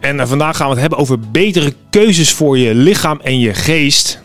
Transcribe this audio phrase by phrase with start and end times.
[0.00, 3.54] en eh, vandaag gaan we het hebben over betere keuzes voor je lichaam en je
[3.54, 4.22] geest.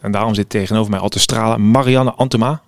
[0.00, 2.62] En daarom zit tegenover mij al te stralen Marianne Antema.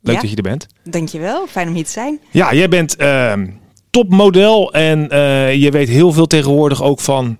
[0.00, 0.20] Leuk Ja.
[0.20, 0.66] dat je er bent.
[0.84, 2.20] Dankjewel, fijn om hier te zijn.
[2.30, 3.46] Ja, jij bent ehm,
[3.90, 7.38] topmodel en eh, je weet heel veel tegenwoordig ook van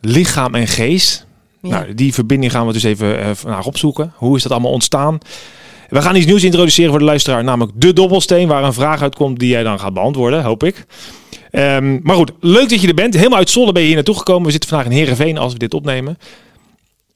[0.00, 1.26] lichaam en geest.
[1.62, 1.68] Ja.
[1.68, 4.12] Nou, die verbinding gaan we dus even eh, vandaag opzoeken.
[4.16, 5.18] Hoe is dat allemaal ontstaan?
[5.88, 9.38] We gaan iets nieuws introduceren voor de luisteraar, namelijk de dobbelsteen, waar een vraag uitkomt
[9.38, 10.86] die jij dan gaat beantwoorden, hoop ik.
[11.50, 13.14] Ehm, maar goed, leuk dat je er bent.
[13.14, 14.44] Helemaal uit Zwolle ben je hier naartoe gekomen.
[14.44, 16.18] We zitten vandaag in Heerenveen als we dit opnemen.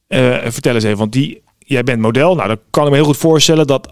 [0.07, 2.35] Eh, vertel eens even, want die, jij bent model.
[2.35, 3.89] Nou, dan kan ik me heel goed voorstellen dat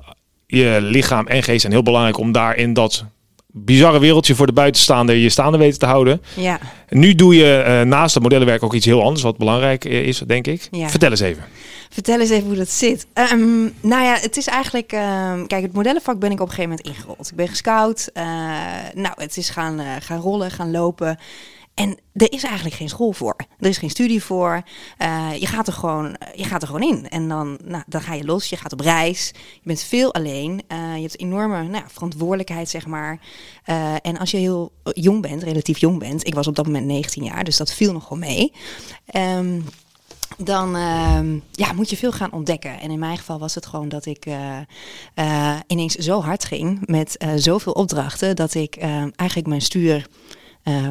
[0.46, 3.04] je lichaam en geest zijn heel belangrijk om daar in dat
[3.52, 6.22] bizarre wereldje voor de buitenstaander je staande weten te houden.
[6.36, 10.06] Ja, Nu doe je eh, naast het modellenwerk ook iets heel anders, wat belangrijk eh,
[10.06, 10.68] is, denk ik.
[10.70, 10.88] Ja.
[10.88, 11.44] Vertel eens even.
[11.90, 13.06] Vertel eens even hoe dat zit.
[13.12, 14.92] Ehm, nou ja, het is eigenlijk...
[14.92, 17.28] ehm, kijk, het modellenvak ben ik op een gegeven moment ingerold.
[17.30, 18.10] Ik ben gescout.
[18.12, 18.24] eh,
[18.94, 21.18] nou, het is gaan, eh, gaan rollen, gaan lopen.
[21.74, 23.36] En er is eigenlijk geen school voor.
[23.58, 24.62] Er is geen studie voor.
[24.98, 27.08] Eh, je, gaat er gewoon, je gaat er gewoon in.
[27.08, 28.48] En dan, nou, dan ga je los.
[28.48, 29.30] Je gaat op reis.
[29.34, 30.62] Je bent veel alleen.
[30.68, 33.18] Je hebt enorme nou, verantwoordelijkheid, zeg maar.
[34.02, 36.26] En als je heel jong bent, relatief jong bent.
[36.26, 38.52] Ik was op dat moment 19 jaar, dus dat viel nog wel mee.
[39.06, 39.60] Ehm,
[40.38, 42.80] dan ehm, ja, moet je veel gaan ontdekken.
[42.80, 44.58] En in mijn geval was het gewoon dat ik eh,
[45.14, 50.06] eh, ineens zo hard ging met eh, zoveel opdrachten dat ik eh, eigenlijk mijn stuur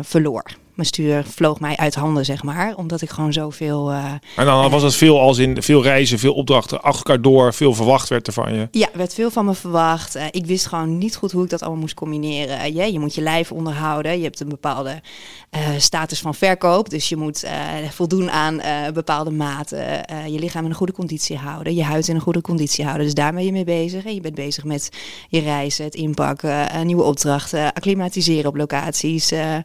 [0.02, 0.44] verloor.
[0.80, 3.92] Mijn stuur vloog mij uit handen, zeg maar, omdat ik gewoon zoveel.
[3.92, 4.04] eh,
[4.36, 7.74] En dan was het veel als in veel reizen, veel opdrachten achter elkaar door, veel
[7.74, 8.68] verwacht werd er van je.
[8.72, 10.16] Ja, er werd veel van me verwacht.
[10.16, 12.60] Eh, ik wist gewoon niet goed hoe ik dat allemaal moest combineren.
[12.60, 14.18] Eh, ja, je moet je lijf onderhouden.
[14.18, 15.02] Je hebt een bepaalde
[15.50, 16.90] eh, status van verkoop.
[16.90, 17.52] Dus je moet eh,
[17.90, 20.06] voldoen aan eh, bepaalde maten.
[20.08, 21.76] Eh, je lichaam in een goede conditie houden.
[21.76, 23.06] Je huid in een goede conditie houden.
[23.06, 24.06] Dus daar ben je mee bezig.
[24.06, 24.90] En je bent bezig met
[25.30, 29.32] je reizen, het inpakken, eh, nieuwe opdrachten, acclimatiseren op locaties.
[29.32, 29.56] Eh,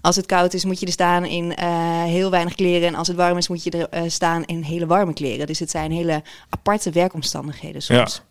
[0.00, 2.88] als het koud is, moet je er staan in eh, heel weinig kleren.
[2.88, 5.46] En als het warm is, moet je er eh, staan in hele warme kleren.
[5.46, 8.22] Dus het zijn hele aparte werkomstandigheden soms.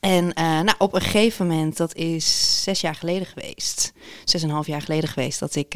[0.00, 3.92] En eh, nou, op een gegeven moment, dat is zes jaar geleden geweest,
[4.24, 5.74] zes en een half jaar geleden geweest, dat ik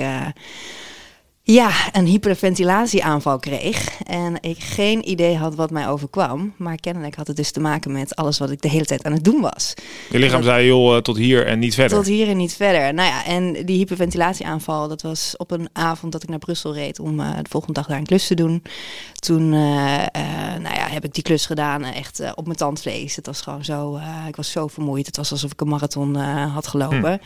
[1.48, 4.00] ja, een hyperventilatieaanval kreeg.
[4.02, 6.52] En ik geen idee had wat mij overkwam.
[6.56, 9.12] Maar kennelijk had het dus te maken met alles wat ik de hele tijd aan
[9.12, 9.74] het doen was.
[10.10, 11.96] Je lichaam Dat- zei, joh, eh, tot hier en niet verder.
[11.98, 12.94] Tot hier en niet verder.
[12.94, 16.98] Nou ja, en die hyperventilatieaanval, dat was op een avond dat ik naar Brussel reed
[17.00, 18.62] om eh, de volgende dag daar een klus te doen.
[19.14, 19.58] Toen eh,
[20.60, 23.16] nou ja, heb ik die klus gedaan, echt op mijn tandvlees.
[23.16, 25.06] Het was gewoon zo, ik was zo vermoeid.
[25.06, 26.14] Het was alsof ik een marathon
[26.54, 27.20] had gelopen.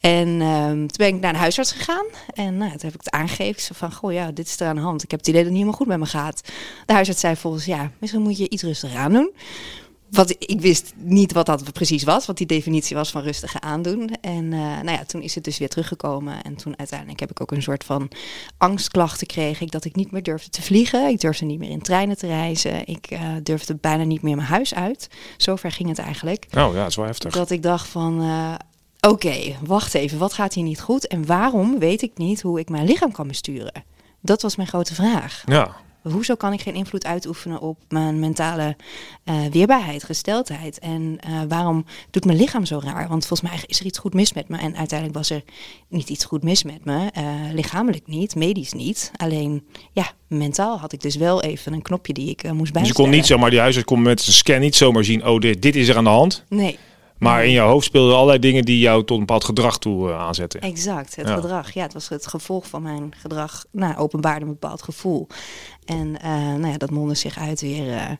[0.00, 2.06] En ehm, toen ben ik naar de huisarts gegaan.
[2.34, 3.74] En nou, toen heb ik het aangegeven.
[3.74, 5.02] Van, goh ja, dit is er aan de hand.
[5.02, 6.42] Ik heb het idee dat het niet helemaal goed met me gaat.
[6.86, 9.32] De huisarts zei volgens, ja, misschien moet je iets rustiger aan doen.
[10.10, 14.10] Wat ik wist niet wat dat precies was, wat die definitie was van rustige aandoen.
[14.20, 16.42] En eh, nou ja, toen is het dus weer teruggekomen.
[16.42, 18.10] En toen uiteindelijk heb ik ook een soort van
[18.58, 21.08] angstklachten kreeg ik dat ik niet meer durfde te vliegen.
[21.08, 22.86] Ik durfde niet meer in treinen te reizen.
[22.86, 25.08] Ik eh, durfde bijna niet meer mijn huis uit.
[25.36, 26.46] Zover ging het eigenlijk.
[26.56, 27.32] Oh ja, wel heftig.
[27.32, 28.54] Dat ik dacht van, eh,
[29.00, 31.06] oké, wacht even, wat gaat hier niet goed?
[31.06, 33.84] En waarom weet ik niet hoe ik mijn lichaam kan besturen?
[34.20, 35.42] Dat was mijn grote vraag.
[35.46, 38.76] Ja, Hoezo kan ik geen invloed uitoefenen op mijn mentale
[39.24, 40.78] eh, weerbaarheid, gesteldheid?
[40.78, 43.08] En eh, waarom doet mijn lichaam zo raar?
[43.08, 44.56] Want volgens mij is er iets goed mis met me.
[44.56, 45.42] En uiteindelijk was er
[45.88, 47.10] niet iets goed mis met me.
[47.12, 49.10] eh, lichamelijk niet, medisch niet.
[49.16, 52.72] Alleen, ja, mentaal had ik dus wel even een knopje die ik moest dus je
[52.72, 53.02] bijstellen.
[53.02, 55.76] kon niet zomaar, die huisarts kon met zijn scan niet zomaar zien, oh, dit, dit
[55.76, 56.44] is er aan de hand.
[56.48, 56.78] Nee,
[57.18, 60.18] Maar in jouw hoofd speelden allerlei dingen die jou tot een bepaald gedrag toe eh,
[60.18, 60.60] aanzetten.
[60.60, 61.34] Exact, het Ja.
[61.34, 61.72] gedrag.
[61.72, 63.64] Ja, het was het gevolg van mijn gedrag.
[63.72, 65.26] Nou, openbaarde een bepaald gevoel.
[65.84, 68.10] En eh, nou ja, dat mondde zich uit weer eh,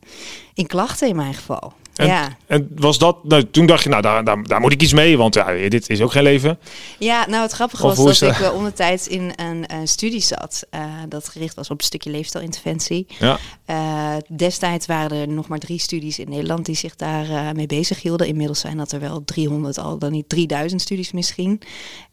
[0.54, 1.72] in klachten in mijn geval.
[1.98, 2.36] En, ja.
[2.46, 5.18] en was dat, nou, toen dacht je, nou, daar, daar, daar moet ik iets mee,
[5.18, 6.58] want ja, dit is ook geen leven.
[6.98, 10.66] ja, nou het grappige Of was dat ik uh, ondertijds in een, eh, studie zat.
[10.70, 13.06] eh, dat gericht was op een stukje leefstijlinterventie.
[13.18, 13.38] Ja.
[13.64, 17.66] Eh, destijds waren er nog maar drie studies in Nederland die zich daar eh, mee
[17.66, 18.26] bezig hielden.
[18.26, 21.60] Inmiddels zijn dat er wel 300, al dan niet 3000 studies misschien.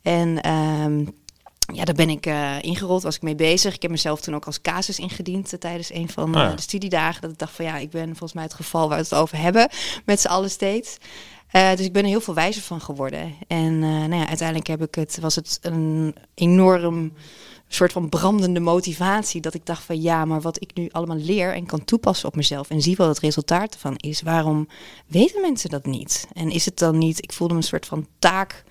[0.02, 1.04] En ehm,
[1.74, 3.76] ja, daar ben ik eh, ingerold, was ik mee bezig.
[3.76, 6.62] Ik heb mezelf toen ook als casus ingediend eh, tijdens een van Ah, eh, de
[6.62, 7.22] studiedagen.
[7.22, 9.38] Dat ik dacht van ja, ik ben volgens mij het geval waar we het over
[9.38, 9.70] hebben
[10.06, 10.98] met z'n allen steeds.
[11.52, 13.34] Dus ik ben er heel veel wijzer van geworden.
[13.48, 17.12] En nou ja, uiteindelijk heb ik het, was het een enorm
[17.68, 19.42] soort van brandende motivatie.
[19.42, 22.36] Dat ik dacht van ja, maar wat ik nu allemaal leer en kan toepassen op
[22.36, 24.22] mezelf en zie wat het resultaat ervan is.
[24.22, 24.68] Waarom
[25.08, 26.28] weten mensen dat niet?
[26.34, 28.64] En is het dan niet, ik voelde me een soort van taak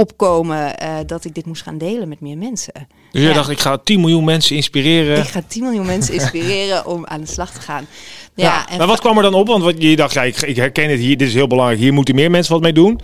[0.00, 2.72] opkomen uh, dat ik dit moest gaan delen met meer mensen.
[3.12, 5.18] Dus jij dacht, ik ga 10 miljoen mensen inspireren.
[5.18, 7.86] Ik ga 10 miljoen mensen inspireren om aan de slag te gaan.
[8.34, 9.46] Ja, ja en maar wat kwam er dan op?
[9.46, 11.80] Want wat, je dacht, ja, ik, ik herken het hier, dit is heel belangrijk.
[11.80, 13.00] Hier moeten meer mensen wat mee doen.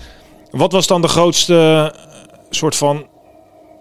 [0.50, 1.94] Wat was dan de grootste
[2.50, 3.06] soort van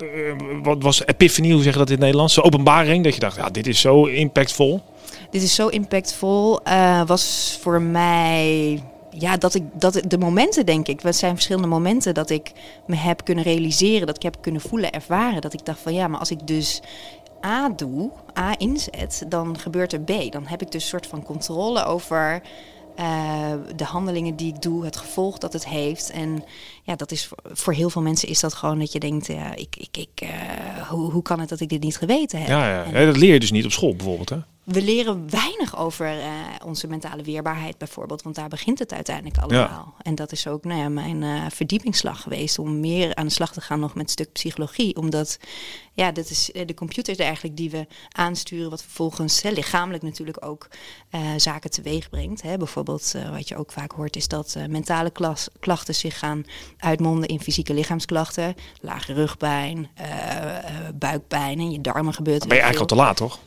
[0.04, 0.34] uh,
[0.64, 2.36] wat was epiphany, hoe zeg je dat in het Nederlands?
[2.36, 4.82] De openbaring, dat je dacht, ja, dit is zo impactvol.
[5.30, 6.60] Dit is zo impactvol.
[6.68, 8.84] Uh, was voor mij
[9.20, 12.52] ja, dat ik dat de momenten denk ik, het zijn verschillende momenten dat ik
[12.88, 15.42] me heb kunnen realiseren, dat ik heb kunnen voelen, ervaren.
[15.42, 16.82] Dat ik dacht van ja, maar als ik dus
[17.46, 20.32] A doe, A inzet, dan gebeurt er B.
[20.32, 22.42] Dan heb ik dus een soort van controle over
[23.00, 26.12] uh, de handelingen die ik doe, het gevolg dat het heeft.
[26.12, 26.44] En
[26.84, 29.76] ja, dat is voor, heel veel mensen is dat gewoon dat je denkt, ja, ik,
[29.76, 32.48] ik, ik, uh, hoe, hoe kan het dat ik dit niet geweten heb?
[32.48, 33.00] Ja, ja.
[33.00, 34.38] ja dat leer je dus niet op school bijvoorbeeld, hè?
[34.66, 36.26] We leren weinig over uh,
[36.66, 39.94] onze mentale weerbaarheid bijvoorbeeld, want daar begint het uiteindelijk allemaal.
[39.98, 40.02] Ja.
[40.02, 43.54] En dat is ook nou ja, mijn uh, verdiepingsslag geweest om meer aan de slag
[43.54, 45.40] te gaan nog met een stuk psychologie, omdat
[45.94, 50.68] ja, dat is de computer eigenlijk die we aansturen, wat vervolgens hè, lichamelijk natuurlijk ook
[51.12, 52.42] uh, zaken teweeg brengt.
[52.42, 52.58] Hè.
[52.58, 55.12] Bijvoorbeeld wat je ook vaak hoort is dat mentale
[55.60, 56.44] klachten zich gaan
[56.78, 59.90] uitmonden in fysieke lichaamsklachten, lage rugpijn,
[60.96, 62.40] buikpijn en je darmen gebeurt.
[62.40, 63.40] Dan ben je eigenlijk al te laat, toch?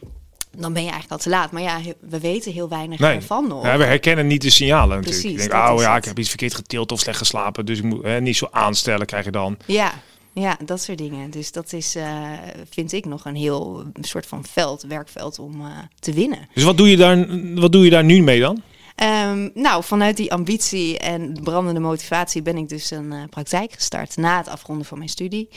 [0.61, 1.51] Dan ben je eigenlijk al te laat.
[1.51, 3.15] Maar ja, we weten heel weinig nee.
[3.15, 3.65] ervan nog.
[3.65, 5.23] Ja, we herkennen niet de signalen natuurlijk.
[5.23, 7.67] Precies, je denkt, oh ja, ik heb iets verkeerd getild of slecht geslapen.
[7.67, 9.57] Dus ik moet hè, niet zo aanstellen, krijg je dan.
[9.67, 9.93] Ja,
[10.33, 11.31] ja, dat soort dingen.
[11.31, 12.33] Dus dat is, uh,
[12.71, 15.67] vind ik, nog een heel soort van veld, werkveld om uh,
[16.01, 16.49] te winnen.
[16.55, 18.63] Dus wat doe je daar, wat doe je daar nu mee dan?
[19.03, 24.17] Um, nou, vanuit die ambitie en brandende motivatie ben ik dus een uh, praktijk gestart
[24.17, 25.49] na het afronden van mijn studie.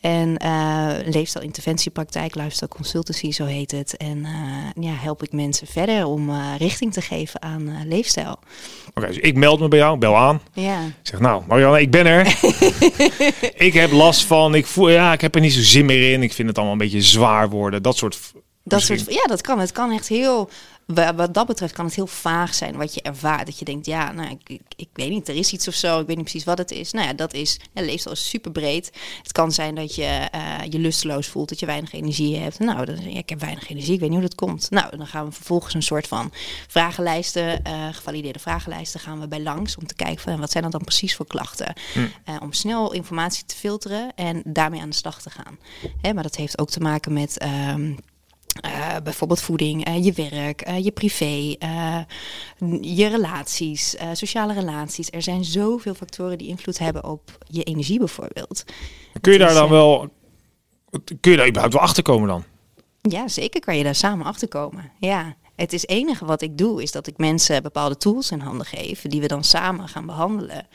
[0.00, 3.96] En uh, leefstijlinterventiepraktijk, lifestyle consultancy, zo heet het.
[3.96, 8.30] En uh, ja, help ik mensen verder om richting te geven aan leefstijl.
[8.30, 8.40] Oké,
[8.94, 10.40] okay, dus ik meld me bij jou, bel aan.
[10.52, 10.84] Ja.
[10.84, 12.38] Ik zeg, nou, Marianne, ik ben er.
[13.66, 16.22] ik heb last van, ik voel, ja, ik heb er niet zo zin meer in.
[16.22, 17.82] Ik vind het allemaal een beetje zwaar worden.
[17.82, 18.32] Dat soort
[18.68, 19.58] dat soort, ja, dat kan.
[19.58, 20.50] Het kan echt heel
[20.86, 23.46] wat dat betreft kan het heel vaag zijn wat je ervaart.
[23.46, 26.00] Dat je denkt, ja, nou, ik, ik, ik, weet niet, er is iets of zo.
[26.00, 26.92] Ik weet niet precies wat het is.
[26.92, 28.92] Nou ja, dat is, ja, leefstijl is super breed.
[29.22, 32.58] Het kan zijn dat je uh, je lusteloos voelt, dat je weinig energie hebt.
[32.58, 34.70] Nou, dan, ja, ik heb weinig energie, ik weet niet hoe dat komt.
[34.70, 36.32] Nou, dan gaan we vervolgens een soort van
[36.68, 40.72] vragenlijsten, uh, gevalideerde vragenlijsten, gaan we bij langs om te kijken van wat zijn dat
[40.72, 41.72] dan precies voor klachten.
[41.92, 41.98] Hm.
[41.98, 45.58] Uh, om snel informatie te filteren en daarmee aan de slag te gaan.
[46.00, 47.44] Hè, maar dat heeft ook te maken met...
[47.44, 47.98] Um,
[48.64, 51.56] uh, bijvoorbeeld voeding, uh, je werk, uh, je privé,
[52.80, 55.10] je relaties, sociale relaties.
[55.10, 58.64] Er zijn zoveel factoren die invloed hebben op je energie bijvoorbeeld.
[59.20, 60.08] Kun je daar dan wel,
[61.20, 62.44] kun je daar überhaupt wel achter komen dan?
[63.02, 64.90] Ja, zeker kan je daar samen achter komen.
[64.98, 65.36] Ja.
[65.56, 69.02] Het is enige wat ik doe, is dat ik mensen bepaalde tools in handen geef,
[69.02, 70.66] die we dan samen gaan behandelen.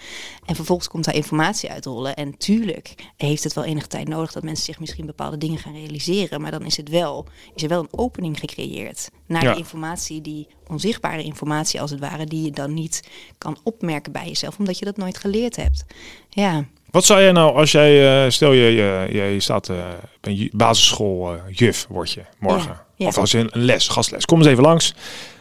[0.46, 2.16] En vervolgens komt daar informatie uitrollen.
[2.16, 5.74] En tuurlijk heeft het wel enige tijd nodig dat mensen zich misschien bepaalde dingen gaan
[5.74, 6.42] realiseren.
[6.42, 7.26] Maar dan is, het wel,
[7.56, 12.26] is er wel een opening gecreëerd naar de informatie, die onzichtbare informatie als het ware,
[12.26, 13.04] die je dan niet
[13.38, 15.86] kan opmerken bij jezelf, omdat je dat nooit geleerd hebt.
[16.30, 16.66] Ja.
[16.92, 18.72] Wat zou jij nou als jij, uh, stel je,
[19.12, 19.78] je, je staat uh,
[20.22, 22.72] een basisschool uh, juf word je morgen.
[22.72, 22.86] Ja.
[23.08, 24.26] Of als een, een les, gastles.
[24.26, 24.94] Kom eens even langs.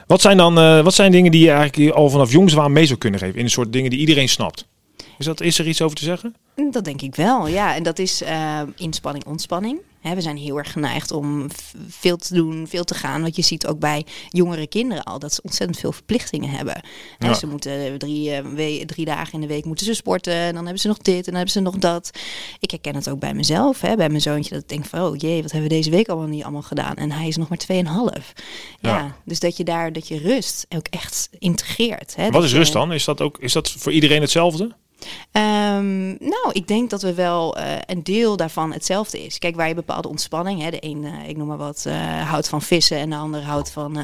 [0.07, 2.99] Wat zijn dan wat zijn dingen die je eigenlijk al vanaf jongs aan mee zou
[2.99, 3.39] kunnen geven?
[3.39, 4.67] In een soort dingen die iedereen snapt.
[5.19, 6.37] Is, dat, is er iets over te zeggen?
[6.71, 7.75] Dat denk ik wel, ja.
[7.75, 8.23] En dat is
[8.77, 11.47] inspanning, ontspanning we zijn heel erg geneigd om
[11.89, 13.23] veel te doen, veel te gaan.
[13.23, 16.83] Want je ziet ook bij jongere kinderen al dat ze ontzettend veel verplichtingen hebben.
[17.19, 17.35] Ja.
[17.35, 20.35] Ze moeten drie, uh, drie dagen in de week moeten ze sporten.
[20.35, 22.11] En dan hebben ze nog dit en dan hebben ze nog dat.
[22.61, 24.55] Ik herken het ook bij mezelf, hè, bij mijn zoontje.
[24.55, 26.95] Dat ik denk van, oh jee, wat hebben we deze week allemaal niet allemaal gedaan?
[26.95, 28.33] En hij is nog maar 2,5.
[28.81, 28.99] Ja.
[28.99, 29.17] ja.
[29.25, 32.17] dus dat je daar, dat je rust ook echt integreert.
[32.17, 32.93] Hè, wat is rust dan?
[32.93, 34.75] Is dat, ook, is dat voor iedereen hetzelfde?
[35.33, 39.39] Um, nou, ik denk dat we wel uh, een deel daarvan hetzelfde is.
[39.39, 42.49] Kijk, waar je bepaalde ontspanning, hè, de een, uh, ik noem maar wat, uh, houdt
[42.49, 43.99] van vissen en de ander houdt van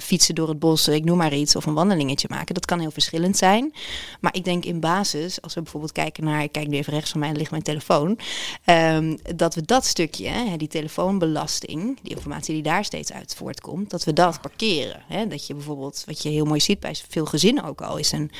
[0.00, 2.54] fietsen door het bos, ik noem maar iets, of een wandelingetje maken.
[2.54, 3.72] Dat kan heel verschillend zijn.
[4.20, 7.10] Maar ik denk in basis, als we bijvoorbeeld kijken naar, ik kijk nu even rechts
[7.10, 8.18] van mij, ligt mijn telefoon,
[8.64, 13.90] um, dat we dat stukje, hè, die telefoonbelasting, die informatie die daar steeds uit voortkomt,
[13.90, 15.02] dat we dat parkeren.
[15.08, 15.26] Hè.
[15.26, 18.30] Dat je bijvoorbeeld, wat je heel mooi ziet bij veel gezinnen ook al, is een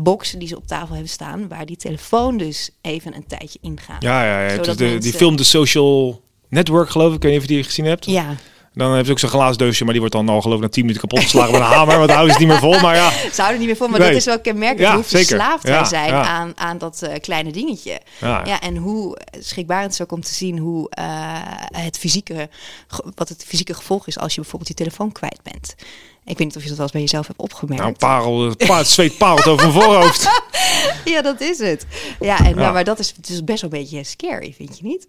[0.00, 4.02] box die ze op tafel hebben staan waar die telefoon dus even een tijdje ingaat.
[4.02, 4.74] Ja, ja, ja.
[4.74, 7.84] De, die film de Social Network geloof ik, ik weet niet of je die gezien
[7.84, 8.04] hebt.
[8.04, 8.34] Ja.
[8.74, 10.68] Dan heb je ook zo'n glazen doosje, maar die wordt dan al geloof ik na
[10.68, 11.98] 10 minuten kapot geslagen met een hamer.
[11.98, 12.80] Want houden ze het niet meer vol.
[12.80, 14.08] Maar ja, Ze houden niet meer voor, maar Nee.
[14.08, 16.22] dat is wel kenmerkend Ja, hoe verslaafd wij Ja, zijn ja.
[16.26, 18.00] Aan, aan dat eh, kleine dingetje.
[18.20, 18.42] ja.
[18.46, 21.04] Ja, en hoe schrikbarend is ook om te zien hoe eh,
[21.70, 22.48] het fysieke,
[23.14, 25.74] wat het fysieke gevolg is als je bijvoorbeeld je telefoon kwijt bent.
[26.28, 27.82] Ik weet niet of je dat wel eens bij jezelf hebt opgemerkt.
[27.82, 30.28] Nou, parel, pa, het zweet parelt over mijn voorhoofd.
[31.04, 31.86] Ja, dat is het.
[32.20, 32.54] Ja, en, Ja.
[32.54, 35.06] Maar, maar dat is dus best wel een beetje scary, vind je niet?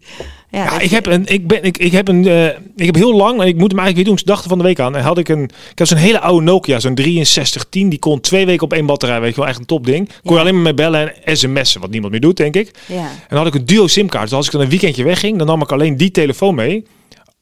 [0.49, 2.45] Ja, ik je- heb een, ik ben, ik, ik heb een, eh,
[2.75, 4.63] ik heb heel lang, en ik moet hem eigenlijk weer doen, ik dacht van de
[4.63, 7.99] week aan, en had ik een, ik had zo'n hele oude Nokia, zo'n 6310, die
[7.99, 10.09] kon twee weken op één batterij, weet je wel, echt een topding.
[10.23, 12.71] Kon je alleen maar mee bellen en sms'en, wat niemand meer doet, denk ik.
[12.85, 15.37] Ja, En dan had ik een duo simkaart, dus als ik dan een weekendje wegging,
[15.37, 16.85] dan nam ik alleen die telefoon mee.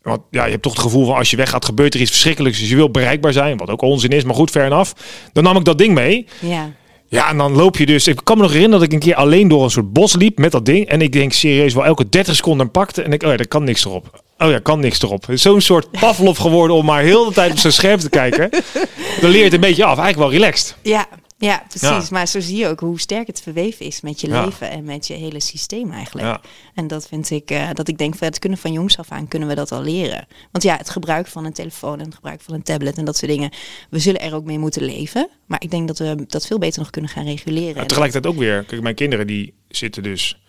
[0.07, 2.59] Want ja, je hebt toch het gevoel van als je weggaat gebeurt er iets verschrikkelijks,
[2.59, 4.93] dus je wil bereikbaar zijn, wat ook onzin is, maar goed, ver af.
[5.33, 6.25] Dan nam ik dat ding mee.
[6.39, 6.71] ja.
[7.09, 8.07] Ja, en dan loop je dus.
[8.07, 10.37] Ik kan me nog herinneren dat ik een keer alleen door een soort bos liep
[10.37, 10.87] met dat ding.
[10.87, 13.01] En ik denk serieus wel elke 30 seconden pakte.
[13.01, 14.23] En ik, oh ja, er kan niks erop.
[14.37, 15.21] Oh ja, kan niks erop.
[15.21, 18.09] Het is Zo'n soort Pavlov geworden om maar heel de tijd op zijn scherm te
[18.09, 18.49] kijken.
[19.21, 19.97] Dan leer je het een beetje af.
[19.97, 20.75] Eigenlijk wel relaxed.
[20.81, 21.05] Ja,
[21.37, 21.89] ja, precies.
[21.89, 22.03] Ja.
[22.11, 24.45] Maar zo zie je ook hoe sterk het verweven is met je Ja.
[24.45, 26.27] leven en met je hele systeem eigenlijk.
[26.27, 26.41] Ja.
[26.73, 29.27] En dat vind ik, eh, dat ik denk, van, het kunnen van jongs af aan
[29.27, 30.27] kunnen we dat al leren.
[30.51, 33.17] Want ja, het gebruik van een telefoon en het gebruik van een tablet en dat
[33.17, 33.51] soort dingen,
[33.89, 35.29] we zullen er ook mee moeten leven.
[35.45, 37.75] Maar ik denk dat we dat veel beter nog kunnen gaan reguleren.
[37.75, 38.63] Maar tegelijkertijd ook weer.
[38.63, 40.39] Kijk, mijn kinderen die zitten dus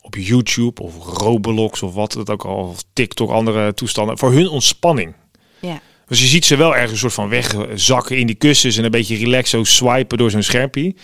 [0.00, 2.56] op YouTube of Roblox of wat het ook al.
[2.56, 4.18] Of TikTok, andere toestanden.
[4.18, 5.14] Voor hun ontspanning.
[6.08, 8.90] Dus je ziet ze wel ergens een soort van wegzakken in die kussens en een
[8.90, 10.94] beetje relaxed zo swipen door zo'n schermpje.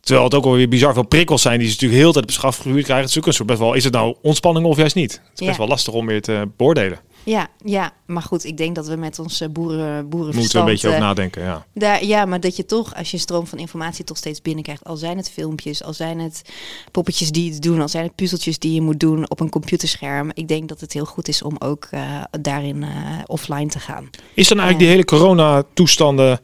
[0.00, 2.44] Terwijl het ook alweer bizar veel prikkels zijn die ze natuurlijk heel tijd op zich
[2.44, 3.04] afgevuurd krijgen.
[3.04, 5.12] Het is ook een soort best wel, is het nou ontspanning of juist niet?
[5.12, 5.56] Het is best Ja.
[5.58, 6.98] wel lastig om weer te beoordelen.
[7.24, 10.34] Ja, ja, maar goed, ik denk dat we met onze boeren, boerenverstand...
[10.34, 11.66] Moeten een beetje over eh, nadenken, ja.
[11.74, 14.84] Daar, ja, maar dat je toch, als je een stroom van informatie toch steeds binnenkrijgt,
[14.84, 16.42] al zijn het filmpjes, al zijn het
[16.90, 20.30] poppetjes die je doen, al zijn het puzzeltjes die je moet doen op een computerscherm.
[20.34, 22.90] Ik denk dat het heel goed is om ook eh, daarin eh,
[23.26, 24.10] offline te gaan.
[24.34, 26.40] Is dan eigenlijk die hele corona-toestanden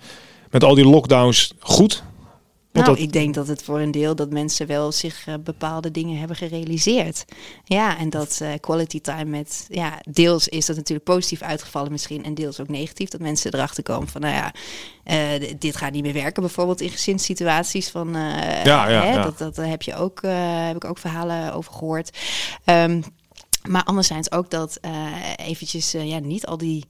[0.51, 2.03] met al die lockdowns goed?
[2.73, 5.35] Want nou, dat- ik denk dat het voor een deel dat mensen wel zich eh,
[5.45, 7.25] bepaalde dingen hebben gerealiseerd.
[7.65, 12.25] Ja, en dat eh, quality time met, ja, deels is dat natuurlijk positief uitgevallen misschien
[12.25, 13.09] en deels ook negatief.
[13.09, 14.53] Dat mensen erachter komen van, nou ja,
[15.05, 16.43] eh, dit gaat niet meer werken.
[16.43, 19.23] Bijvoorbeeld in gezinssituaties van, Ja, ja, hè, ja.
[19.23, 20.21] Dat, dat heb je ook,
[20.67, 22.19] heb ik ook verhalen over gehoord.
[22.65, 23.03] Ehm,
[23.69, 24.90] maar anderzijds ook dat eh,
[25.37, 26.85] eventjes eh, ja, niet al die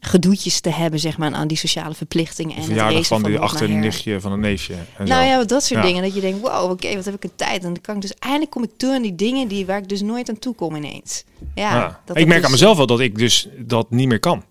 [0.00, 4.20] gedoetjes te hebben, zeg maar, aan die sociale verplichtingen en Verjaardag racen van die achternichtje
[4.20, 4.74] van een neefje.
[4.74, 5.28] En Nou zo.
[5.28, 5.86] ja, dat soort Ja.
[5.86, 6.02] dingen.
[6.02, 7.56] Dat je denkt, wow, oké, wat heb ik een tijd.
[7.64, 9.88] En dan kan ik dus eindelijk kom ik toe aan die dingen die, waar ik
[9.88, 11.24] dus nooit aan toe kom ineens.
[11.54, 12.00] Ja, Ja.
[12.04, 14.44] dat ik merk dus- aan mezelf wel dat ik dus dat niet meer kan.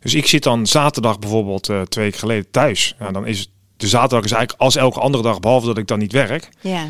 [0.00, 2.94] Dus ik zit dan zaterdag bijvoorbeeld eh, twee weken geleden thuis.
[2.98, 5.98] Ja, dan is de zaterdag is eigenlijk als elke andere dag, behalve dat ik dan
[5.98, 6.48] niet werk.
[6.60, 6.86] Ja,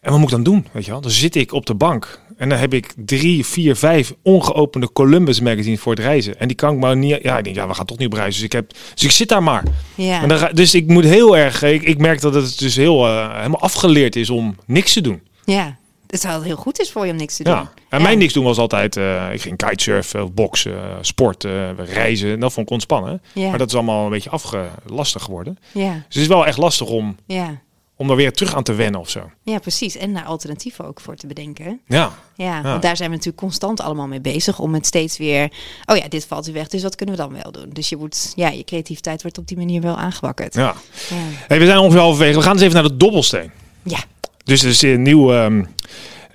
[0.00, 0.66] En wat moet ik dan doen?
[0.72, 1.00] Weet je wel?
[1.00, 5.40] Dan zit ik op de bank en dan heb ik drie, vier, vijf ongeopende Columbus
[5.40, 6.38] magazines voor het reizen.
[6.40, 7.18] En die kan ik maar niet.
[7.22, 8.34] Ja, ik denk, ja, we gaan toch niet op reis.
[8.34, 9.62] Dus ik heb, dus ik zit daar maar.
[9.94, 10.22] ja.
[10.22, 11.62] En dan, ga- dus ik moet heel erg.
[11.62, 15.20] Ik, ik merk dat het dus heel eh, helemaal afgeleerd is om niks te doen.
[15.44, 15.78] ja.
[16.10, 17.52] Het zou heel goed is voor je om niks te doen.
[17.52, 17.72] Ja.
[17.88, 18.96] En mijn niks doen was altijd.
[18.96, 22.32] eh, ik ging kitesurfen, of boksen, sporten, reizen.
[22.32, 23.22] En dat vond ik ontspannen.
[23.32, 25.58] Ja, Maar dat is allemaal een beetje afge lastig geworden.
[25.72, 27.60] ja, Dus het is wel echt lastig om, ja.
[28.00, 29.30] Om er weer terug aan te wennen of zo.
[29.42, 29.96] ja, precies.
[29.96, 31.80] En daar alternatieven ook voor te bedenken.
[31.86, 32.12] Ja.
[32.36, 35.52] Ja, want daar zijn we natuurlijk constant allemaal mee bezig om het steeds weer.
[35.86, 37.70] Oh ja, dit valt weer weg, dus wat kunnen we dan wel doen?
[37.72, 40.54] Dus je moet, ja, je creativiteit wordt op die manier wel aangewakkerd.
[40.54, 40.74] ja.
[41.08, 41.16] Ja,
[41.48, 42.36] Hey, we zijn ongeveer halverwege.
[42.38, 43.50] We gaan eens even naar de dobbelsteen.
[43.82, 43.98] ja.
[44.44, 45.64] Dus er is een nieuw, ehm,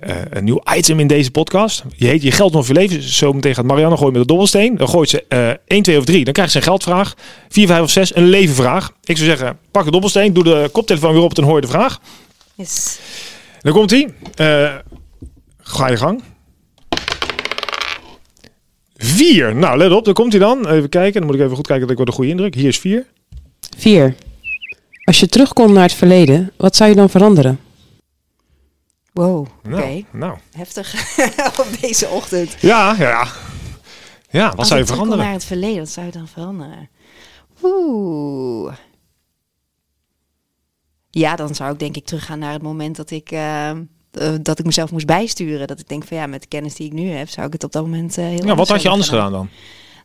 [0.00, 1.84] eh, een nieuw item in deze podcast.
[1.96, 3.02] Je heet Je geld nog je leven.
[3.02, 4.76] Zo meteen gaat Marianne gooien met de dobbelsteen.
[4.76, 6.24] Dan gooit ze eh 1, 2 of 3.
[6.24, 7.14] Dan krijgt ze een geldvraag.
[7.48, 8.16] 4, 5 of 6.
[8.16, 8.92] Een levenvraag.
[9.04, 10.32] Ik zou zeggen, pak de dobbelsteen.
[10.32, 11.34] Doe de koptelefoon weer op.
[11.34, 12.00] Dan hoor je de vraag.
[12.54, 12.98] Yes.
[13.60, 14.08] Dan komt hij.
[15.58, 16.22] ga je gang.
[18.96, 19.54] 4.
[19.54, 20.04] Nou, let op.
[20.04, 20.68] Daar komt hij dan.
[20.68, 21.20] Even kijken.
[21.20, 22.54] Dan moet ik even goed kijken dat ik wat een goede indruk.
[22.54, 23.06] Hier is 4.
[23.78, 24.14] 4.
[25.04, 27.60] Als je terugkomt naar het verleden, wat zou je dan veranderen?
[29.16, 29.70] Wow, oké.
[29.70, 30.38] Nou, nou.
[30.56, 30.94] Heftig
[31.60, 32.56] op deze ochtend.
[32.60, 33.26] Ja, ja,
[34.30, 34.48] ja.
[34.48, 35.24] Wat Als zou je veranderen?
[35.24, 36.88] naar het verleden, wat zou je dan veranderen?
[37.62, 38.74] Oeh.
[41.10, 43.76] Ja, dan zou ik denk ik teruggaan naar het moment dat ik, eh, eh,
[44.42, 45.66] dat ik mezelf moest bijsturen.
[45.66, 47.64] Dat ik denk van ja, met de kennis die ik nu heb, zou ik het
[47.64, 49.48] op dat moment eh heel Ja, wat had je anders gedaan dan?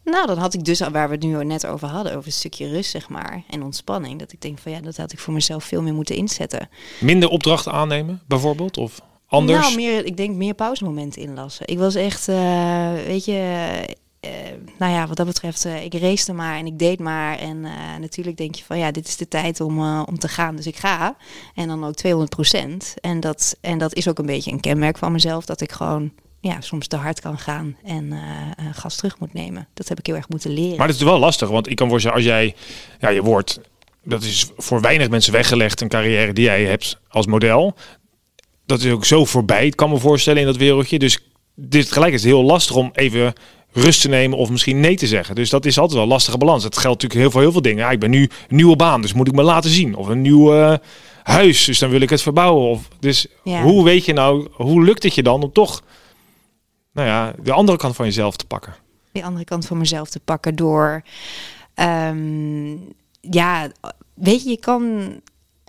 [0.03, 2.67] Nou, dan had ik dus, waar we het nu net over hadden, over een stukje
[2.67, 4.19] rust, zeg maar, en ontspanning.
[4.19, 6.69] Dat ik denk van ja, dat had ik voor mezelf veel meer moeten inzetten.
[6.99, 8.77] Minder opdrachten aannemen, bijvoorbeeld?
[8.77, 9.59] Of anders?
[9.59, 11.67] Nou, meer, ik denk meer pauzemomenten inlassen.
[11.67, 13.79] Ik was echt, eh, weet je,
[14.19, 14.31] eh,
[14.77, 17.37] nou ja, wat dat betreft, eh, ik race maar en ik deed maar.
[17.37, 17.61] En
[17.99, 20.55] natuurlijk denk je van ja, dit is de tijd om, om te gaan.
[20.55, 21.15] Dus ik ga.
[21.55, 22.93] En dan ook 200 procent.
[23.01, 26.11] En dat, en dat is ook een beetje een kenmerk van mezelf, dat ik gewoon
[26.41, 29.67] ja, soms te hard kan gaan en eh, eh, gas terug moet nemen.
[29.73, 30.77] Dat heb ik heel erg moeten leren.
[30.77, 32.55] Maar het is wel lastig, want ik kan voorstellen als jij,
[32.99, 33.59] ja, je wordt,
[34.03, 37.75] dat is voor weinig mensen weggelegd, een carrière die jij hebt als model.
[38.65, 40.99] Dat is ook zo voorbij, ik kan me voorstellen in dat wereldje.
[40.99, 41.19] Dus
[41.55, 43.33] dit gelijk is het heel lastig om even
[43.71, 45.35] rust te nemen of misschien nee te zeggen.
[45.35, 46.63] Dus dat is altijd wel een lastige balans.
[46.63, 47.83] Het geldt natuurlijk heel veel, heel veel dingen.
[47.83, 49.95] Ja, ik ben nu een nieuwe baan, dus moet ik me laten zien.
[49.95, 50.77] Of een nieuw eh,
[51.23, 52.69] huis, dus dan wil ik het verbouwen.
[52.69, 53.61] Of, dus Ja.
[53.61, 55.83] hoe weet je nou, hoe lukt het je dan om toch,
[56.91, 58.75] nou ja, de andere kant van jezelf te pakken?
[59.11, 61.01] die andere kant van mezelf te pakken door.
[61.73, 62.75] ehm,
[63.21, 63.69] ja,
[64.13, 65.13] weet je, je kan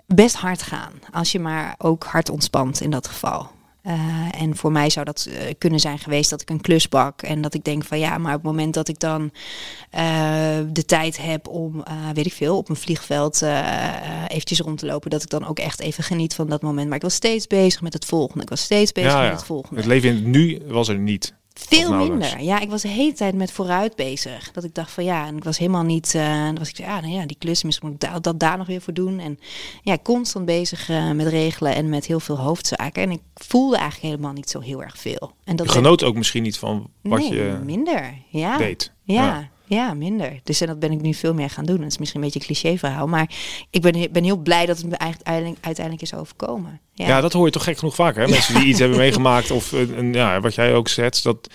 [0.05, 3.51] best hard gaan als je maar ook hard ontspant in dat geval.
[3.83, 7.21] Eh, en voor mij zou dat eh, kunnen zijn geweest dat ik een klus bak
[7.21, 9.31] en dat ik denk van ja, maar op het moment dat ik dan
[9.89, 13.41] eh, de tijd heb om, weet ik veel, op een vliegveld
[14.27, 16.87] eventjes rond te lopen, dat ik dan ook echt even geniet van dat moment.
[16.87, 18.43] Maar ik was steeds bezig met het volgende.
[18.43, 19.35] Ik was steeds bezig Ja, met ja.
[19.35, 19.75] het volgende.
[19.75, 21.33] Het leven in het nu was er niet.
[21.53, 22.41] Veel minder.
[22.41, 24.51] Ja, ik was de hele tijd met vooruit bezig.
[24.51, 26.15] Dat ik dacht van ja, en ik was helemaal niet.
[26.15, 28.57] eh dan was ik ja, nou ja, die klus, misschien moet ik da- dat daar
[28.57, 29.19] nog weer voor doen.
[29.19, 29.39] En
[29.81, 33.03] ja, constant bezig eh, met regelen en met heel veel hoofdzaken.
[33.03, 35.31] En ik voelde eigenlijk helemaal niet zo heel erg veel.
[35.43, 38.13] En dat Je genoot ook misschien niet van wat nee, je minder.
[38.29, 38.57] Ja.
[38.57, 38.91] deed.
[39.03, 39.49] Ja, ja,
[39.97, 40.39] minder.
[40.43, 41.77] Dus en dat ben ik nu veel meer gaan doen.
[41.77, 43.29] Dat is misschien een beetje een cliché verhaal, maar
[43.69, 46.79] ik ben, ben heel blij dat het me eigenlijk uiteindelijk, uiteindelijk is overkomen.
[46.93, 47.21] Ja, Ja.
[47.21, 48.21] dat hoor je toch gek genoeg vaker.
[48.23, 48.29] Hè?
[48.29, 51.23] Mensen die iets hebben meegemaakt of een, een- ja, wat jij ook zet.
[51.23, 51.49] Dat,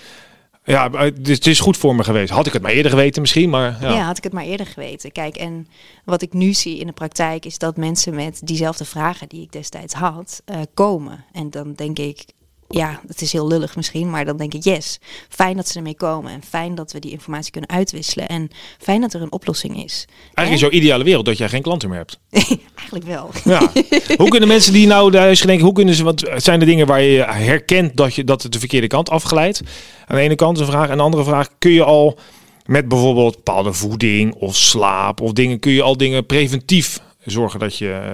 [0.63, 2.31] ja, het is, het is goed voor me geweest.
[2.31, 3.93] Had ik het maar eerder geweten misschien, maar ja.
[3.93, 4.05] Ja.
[4.05, 5.11] had ik het maar eerder geweten.
[5.11, 5.67] Kijk, en
[6.05, 9.51] wat ik nu zie in de praktijk is dat mensen met diezelfde vragen die ik
[9.51, 11.25] destijds had, eh, komen.
[11.31, 12.25] En dan denk ik,
[12.71, 14.99] ja, het is heel lullig misschien, maar dan denk ik, yes,
[15.29, 16.31] fijn dat ze ermee komen.
[16.31, 18.27] En fijn dat we die informatie kunnen uitwisselen.
[18.27, 20.05] En fijn dat er een oplossing is.
[20.09, 22.19] Eigenlijk is jouw ideale wereld dat jij geen klanten meer hebt.
[22.75, 23.29] Eigenlijk wel.
[23.43, 23.71] Ja.
[24.17, 26.87] hoe kunnen mensen die nou thuis denken, hoe kunnen ze, want het zijn de dingen
[26.87, 29.61] waar je herkent dat, je, dat het de verkeerde kant afglijdt.
[30.05, 30.89] Aan de ene kant een vraag.
[30.89, 32.17] En de andere vraag, kun je al
[32.65, 37.77] met bijvoorbeeld bepaalde voeding of slaap of dingen, kun je al dingen preventief zorgen dat
[37.77, 38.11] je eh,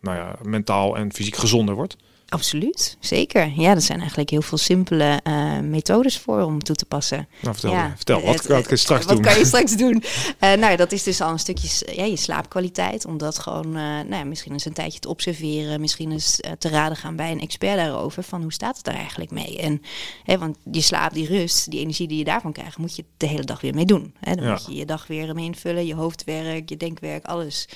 [0.00, 1.96] nou ja, mentaal en fysiek gezonder wordt?
[2.28, 3.52] Absoluut, zeker.
[3.56, 7.28] Ja, er zijn eigenlijk heel veel simpele eh, methodes voor om toe te passen.
[7.40, 9.24] Nou, vertel, Ja, vertel wat, het- wat kan je straks wat doen?
[9.24, 10.02] kan je straks doen?
[10.38, 13.04] Eh, nou dat is dus al een stukje ja, je slaapkwaliteit.
[13.04, 15.80] Om dat gewoon, eh, nou ja, misschien eens een tijdje te observeren.
[15.80, 18.22] Misschien eens eh, te raden gaan bij een expert daarover.
[18.22, 19.58] Van hoe staat het er eigenlijk mee?
[19.58, 19.82] En,
[20.24, 23.26] hè, want je slaap, die rust, die energie die je daarvan krijgt, moet je de
[23.26, 24.14] hele dag weer mee doen.
[24.20, 24.34] Hè?
[24.34, 25.86] Dan moet je je dag weer mee invullen.
[25.86, 27.68] Je hoofdwerk, je denkwerk, alles.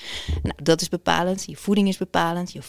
[0.43, 1.43] Nou, dat is bepalend.
[1.47, 2.51] Je voeding is bepalend.
[2.51, 2.61] Je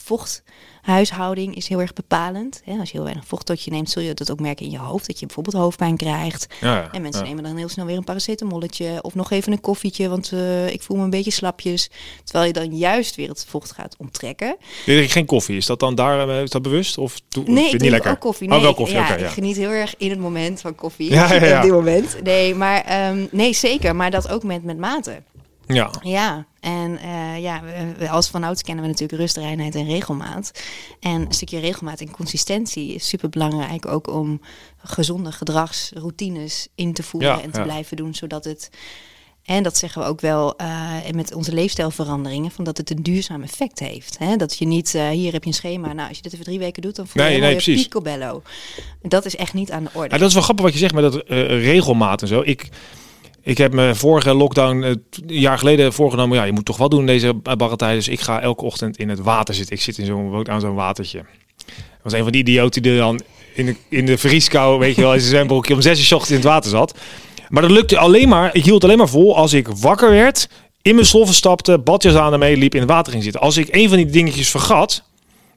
[0.85, 2.61] vochthuishouding is heel erg bepalend.
[2.64, 2.79] Hè?
[2.79, 4.79] Als je heel weinig vocht tot je neemt, zul je dat ook merken in je
[4.79, 5.07] hoofd.
[5.07, 6.47] Dat je bijvoorbeeld hoofdpijn krijgt.
[6.61, 7.29] Ja, En mensen ja.
[7.29, 10.83] nemen dan heel snel weer een paracetamolletje of nog even een koffietje, want eh, ik
[10.83, 11.90] voel me een beetje slapjes.
[12.25, 14.57] Terwijl je dan juist weer het vocht gaat onttrekken.
[14.87, 16.99] Je drinkt geen koffie, is dat dan daar, eh, is dat bewust?
[16.99, 18.11] Of doe, Nee, ik niet lekker?
[18.11, 18.49] ook koffie.
[18.49, 21.11] Oh, Nee, wel koffie, ja, ik geniet heel erg in het moment van koffie.
[21.11, 21.57] Ja, ja, ja.
[21.57, 22.16] Op dit moment.
[22.23, 23.97] Nee, maar ehm, nee, zeker.
[23.97, 25.23] Maar dat ook met, met mate.
[25.74, 27.62] Ja, Ja, en eh, ja,
[28.11, 30.50] als vanouds kennen we natuurlijk rust, reinheid en regelmaat.
[31.00, 34.40] En een stukje regelmaat en consistentie is super belangrijk ook om
[34.85, 37.64] gezonde gedragsroutines in te voeren Ja, en te ja.
[37.64, 38.70] blijven doen, zodat het.
[39.44, 40.56] En dat zeggen we ook wel
[41.04, 44.18] en met onze leefstijlveranderingen, van dat het een duurzaam effect heeft.
[44.18, 44.37] Hè?
[44.37, 46.59] Dat je niet, eh, hier heb je een schema, nou als je dit even drie
[46.59, 47.83] weken doet, dan voel je Nee, nee, precies.
[47.83, 48.42] picobello.
[49.02, 50.11] Dat is echt niet aan de orde.
[50.14, 52.40] Ja, dat is wel grappig wat je zegt met dat regelmaat en zo.
[52.44, 52.68] Ik,
[53.42, 56.37] ik heb me vorige lockdown eh, een jaar geleden voorgenomen.
[56.37, 57.94] Ja, je moet toch wat doen deze barre tijd.
[57.94, 59.76] Dus ik ga elke ochtend in het water zitten.
[59.76, 61.24] Ik zit in zo'n aan zo'n watertje.
[61.66, 63.20] Dat was een van die idioten die dan
[63.55, 66.12] in de, in de vrieskou, weet je wel, in zijn zwembroekje om zes uur 's
[66.12, 66.98] ochtends in het water zat.
[67.48, 70.48] Maar dat lukte alleen maar, ik hield alleen maar vol als ik wakker werd,
[70.83, 73.40] in mijn sloffen stapte, badjas aan en meeliep, in het water ging zitten.
[73.40, 75.03] Als ik een van die dingetjes vergat,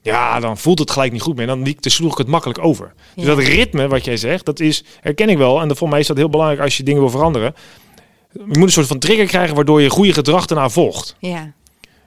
[0.04, 1.46] ja, dan voelt het gelijk niet goed meer.
[1.46, 2.92] Dan dan sloeg ik het makkelijk over.
[3.14, 5.60] Dus dat ritme wat jij zegt, dat is, herken ik wel.
[5.60, 7.54] En voor mij is dat heel belangrijk als je dingen wil veranderen.
[8.32, 11.16] Je moet een soort van trigger krijgen waardoor je goede gedrag daarna volgt.
[11.18, 11.52] Ja, En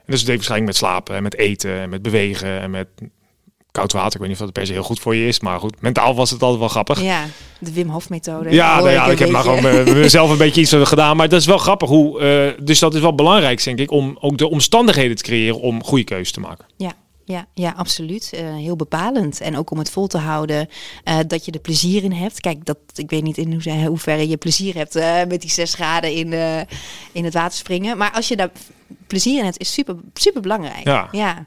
[0.06, 2.88] dat is het waarschijnlijk met slapen en met eten en met bewegen en met
[3.72, 4.12] koud water.
[4.12, 6.14] Ik weet niet of dat per se heel goed voor je is, maar goed, mentaal
[6.14, 7.02] was het altijd wel grappig.
[7.02, 7.24] ja,
[7.60, 8.50] de Wim Hof methode.
[8.50, 11.16] Ja, nou ja ik heb maar gewoon eh, mezelf een beetje iets gedaan.
[11.16, 12.20] Maar dat is wel grappig hoe.
[12.20, 15.84] eh, dus dat is wel belangrijk, denk ik, om ook de omstandigheden te creëren om
[15.84, 16.66] goede keuzes te maken.
[16.76, 16.92] Ja,
[17.28, 18.32] ja, ja, absoluut.
[18.32, 19.40] Eh, heel bepalend.
[19.40, 20.68] En ook om het vol te houden,
[21.04, 22.40] eh, dat je er plezier in hebt.
[22.40, 25.74] Kijk, dat, ik weet niet in hoeverre, hoeverre je plezier hebt eh, met die zes
[25.74, 26.32] graden in,
[27.12, 27.96] in het water springen.
[27.96, 28.50] Maar als je daar
[29.06, 30.84] plezier in hebt, is super, super belangrijk.
[30.84, 31.08] Ja.
[31.12, 31.46] ja,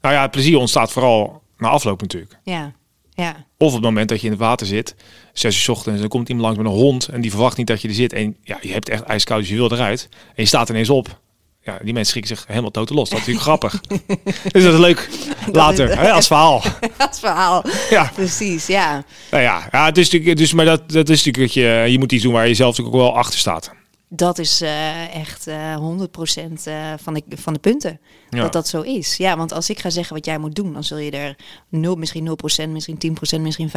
[0.00, 2.38] Nou ja, plezier ontstaat vooral na afloop natuurlijk.
[2.42, 2.72] ja.
[3.14, 3.44] ja.
[3.58, 4.94] Of op het moment dat je in het water zit,
[5.32, 7.66] zes uur 's ochtends, dan komt iemand langs met een hond en die verwacht niet
[7.66, 8.12] dat je er zit.
[8.12, 10.08] En ja, je hebt echt ijskoud, dus je wil eruit.
[10.10, 11.20] En je staat ineens op.
[11.66, 13.08] ja, die mensen schrikken zich helemaal totaal los.
[13.10, 13.80] Dat is natuurlijk grappig.
[14.52, 15.08] Dus dat is leuk
[15.52, 16.62] later, hè, als verhaal.
[16.98, 17.64] Dat verhaal.
[17.90, 19.04] Ja, Precies, ja.
[19.30, 21.98] nou ja, ja het is natuurlijk, dus, maar dat, dat is natuurlijk dat je, je
[21.98, 23.70] moet iets doen waar je zelf natuurlijk ook wel achter staat.
[24.16, 28.00] Dat is eh, echt eh 100% eh, van, de, van de punten.
[28.30, 28.42] Ja.
[28.42, 29.16] Dat dat zo is.
[29.16, 31.36] Ja, want als ik ga zeggen wat jij moet doen, dan zul je er
[31.68, 32.28] 0, misschien
[32.64, 33.72] 0%, misschien 10%, misschien 50%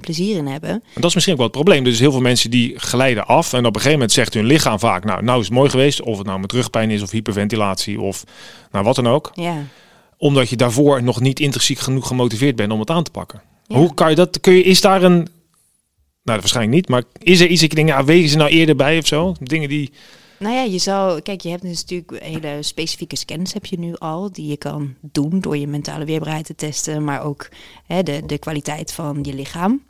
[0.00, 0.70] plezier in hebben.
[0.70, 1.84] En dat is misschien ook wel het probleem.
[1.84, 3.52] Dus heel veel mensen die glijden af.
[3.52, 6.02] En op een gegeven moment zegt hun lichaam vaak, nou, nou is het mooi geweest.
[6.02, 8.24] Of het nou met rugpijn is of hyperventilatie of
[8.70, 9.30] nou wat dan ook.
[9.34, 9.64] Ja.
[10.16, 13.42] Omdat je daarvoor nog niet intrinsiek genoeg gemotiveerd bent om het aan te pakken.
[13.66, 13.76] Ja.
[13.76, 14.40] Hoe kan je dat?
[14.40, 15.28] Kun je, is daar een.
[16.28, 16.88] Nou, waarschijnlijk niet.
[16.88, 19.34] Maar is er iets dat je denkt, ja, wegen ze nou eerder bij of zo?
[19.40, 19.90] Dingen die.
[20.38, 23.94] Nou ja, je zou, kijk, je hebt dus natuurlijk hele specifieke scans heb je nu
[23.98, 27.48] al, die je kan doen door je mentale weerbaarheid te testen, maar ook
[27.86, 29.82] hè, de, de kwaliteit van je lichaam.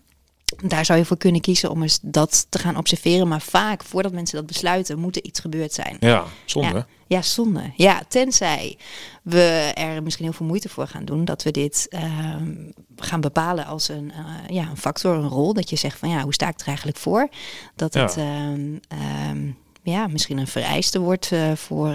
[0.57, 3.29] Daar zou je voor kunnen kiezen om eens dat te gaan observeren.
[3.29, 5.97] Maar vaak, voordat mensen dat besluiten, moet er iets gebeurd zijn.
[6.01, 6.75] Ja, zonde.
[6.75, 7.73] Ja, ja, zonde.
[7.77, 8.79] Ja, tenzij
[9.23, 12.55] we er misschien heel veel moeite voor gaan doen dat we dit ehm,
[12.97, 15.55] gaan bepalen als een, eh, ja, een factor, een rol.
[15.55, 17.29] Dat je zegt van ja, hoe sta ik er eigenlijk voor?
[17.77, 18.03] Dat Ja.
[18.03, 19.51] het ehm, ehm,
[19.83, 21.95] ja, misschien een vereiste wordt eh, voor.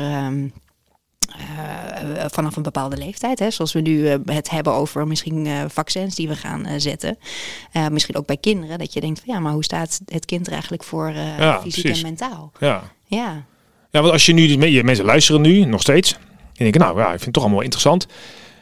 [1.37, 5.63] Eh, vanaf een bepaalde leeftijd, hè, zoals we nu eh, het hebben over misschien eh,
[5.67, 7.17] vaccins die we gaan zetten.
[7.91, 10.51] Misschien ook bij kinderen, dat je denkt van ja, maar hoe staat het kind er
[10.53, 12.01] eigenlijk voor Ja, fysiek precies.
[12.03, 12.51] en mentaal?
[12.59, 12.83] Ja.
[13.05, 13.45] Ja,
[13.91, 16.13] Ja, want als je nu, je mensen luisteren nu nog steeds.
[16.13, 16.19] En
[16.55, 18.07] denken, nou ja, ik vind het toch allemaal interessant.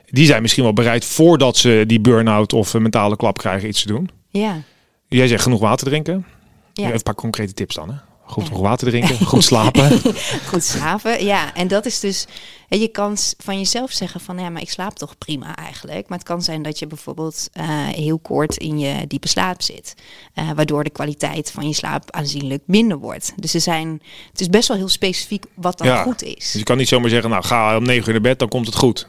[0.05, 3.88] Die zijn misschien wel bereid voordat ze die burn-out of mentale klap krijgen iets te
[3.88, 4.10] doen.
[4.29, 4.62] ja,
[5.07, 6.25] Jij zegt genoeg water drinken.
[6.73, 6.84] ja.
[6.84, 7.89] Even een paar concrete tips dan.
[7.89, 7.95] Hè?
[8.23, 8.55] Goed Ja.
[8.57, 9.99] water drinken, goed slapen.
[10.49, 11.53] Goed slapen, ja.
[11.55, 12.25] En dat is dus,
[12.67, 16.07] je kan van jezelf zeggen van, ja, maar ik slaap toch prima eigenlijk.
[16.10, 19.93] Maar het kan zijn dat je bijvoorbeeld eh, heel kort in je diepe slaap zit.
[20.34, 23.34] eh, waardoor de kwaliteit van je slaap aanzienlijk minder wordt.
[23.36, 26.03] Dus er zijn, het is best wel heel specifiek wat dan Ja.
[26.03, 26.34] goed is.
[26.36, 28.65] Dus je kan niet zomaar zeggen, nou ga om negen uur naar bed, dan komt
[28.65, 29.07] het goed.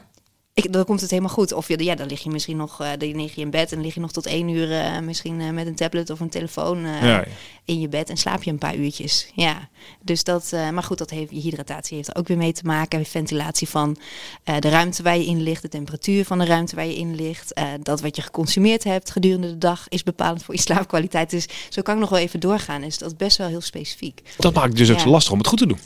[0.55, 1.53] Ik, dan komt het helemaal goed.
[1.53, 3.81] Of je, ja, dan lig je misschien nog, eh dan lig je in bed en
[3.81, 6.79] lig je nog tot één uur eh, misschien eh, met een tablet of een telefoon
[7.01, 7.23] Ja.
[7.65, 9.27] in je bed en slaap je een paar uurtjes.
[9.35, 9.69] Ja,
[10.01, 13.05] dus dat, maar goed, dat heeft, je hydratatie heeft er ook weer mee te maken.
[13.05, 13.97] Ventilatie van
[14.43, 17.53] de ruimte waar je in ligt, de temperatuur van de ruimte waar je in ligt.
[17.81, 21.29] dat wat je geconsumeerd hebt gedurende de dag is bepalend voor je slaapkwaliteit.
[21.29, 22.81] Dus zo kan ik nog wel even doorgaan.
[22.81, 24.21] Dus dat is best wel heel specifiek.
[24.37, 25.03] Dat maakt het dus ook Ja.
[25.03, 25.79] zo lastig om het goed te doen.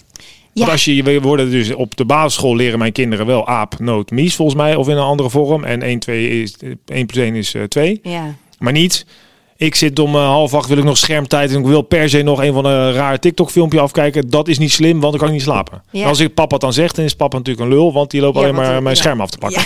[0.53, 0.63] Ja.
[0.63, 4.11] Want als je, we worden dus op de basisschool leren mijn kinderen wel aap, noot,
[4.11, 4.75] mies volgens mij.
[4.75, 5.63] Of in een andere vorm.
[5.63, 7.99] En 1, 2 is, 1 plus 1 is eh, 2.
[8.03, 9.05] Ja, Maar niet,
[9.57, 12.21] ik zit om eh, half acht, wil ik nog schermtijd en ik wil per se
[12.21, 14.29] nog een van een raar TikTok filmpje afkijken.
[14.29, 15.83] Dat is niet slim, want dan kan ik niet slapen.
[15.91, 16.07] Ja.
[16.07, 18.35] Als ik papa het dan zegt, dan is papa natuurlijk een lul, want die loopt
[18.35, 19.61] Ja, alleen maar eh, mijn scherm af te pakken.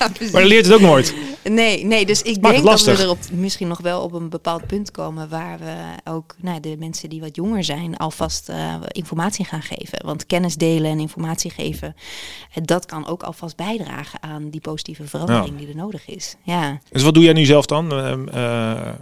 [0.00, 1.14] Maar dan leert het ook nooit.
[1.44, 4.66] Nee, nee, dus ik denk dat we er op, misschien nog wel op een bepaald
[4.66, 9.44] punt komen waar we ook nou, de mensen die wat jonger zijn alvast eh, informatie
[9.44, 10.04] gaan geven.
[10.04, 11.96] Want kennis delen en informatie geven,
[12.54, 16.36] eh, dat kan ook alvast bijdragen aan die positieve verandering die er nodig is.
[16.42, 16.80] Ja.
[16.90, 17.92] Dus wat doe jij nu zelf dan?
[17.92, 18.92] Eh,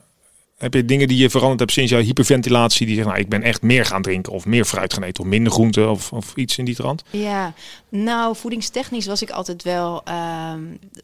[0.58, 2.86] heb je dingen die je veranderd hebt sinds jouw hyperventilatie?
[2.86, 5.30] Die zeggen, nou, ik ben echt meer gaan drinken of meer fruit gaan eten of
[5.30, 7.02] minder groente of, of iets in die trant?
[7.10, 7.54] Ja,
[7.88, 10.62] nou, voedingstechnisch was ik altijd wel, ehm,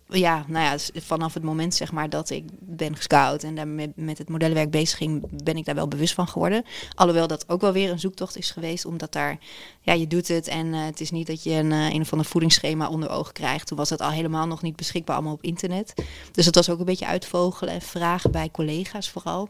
[0.08, 4.18] ja, nou ja, vanaf het moment zeg maar dat ik ben gescout en daar met,
[4.18, 6.64] het modellenwerk bezig ging, ben ik daar wel bewust van geworden.
[6.94, 9.38] Alhoewel dat ook wel weer een zoektocht is geweest, omdat daar,
[9.80, 12.12] ja, je doet het en eh, het is niet dat je een, eh, een of
[12.12, 13.66] ander voedingsschema onder ogen krijgt.
[13.66, 15.94] Toen was het al helemaal nog niet beschikbaar allemaal op internet.
[16.32, 19.43] Dus het was ook een beetje uitvogelen en vragen bij collega's vooral.